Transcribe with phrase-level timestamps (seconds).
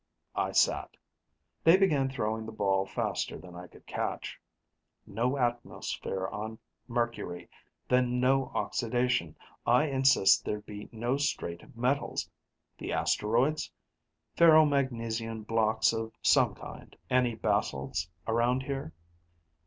[0.33, 0.97] I sat.
[1.63, 4.41] They began throwing the ball faster than I could catch:
[5.05, 7.51] "No atmosphere on Mercury,
[7.87, 12.27] then no oxidation; I insist there'd be no straight metals....
[12.79, 13.71] The asteroids?
[14.35, 18.95] Ferromagnesian blocks of some kind any basalts around here?...